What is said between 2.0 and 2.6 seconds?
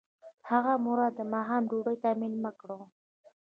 ته مېلمه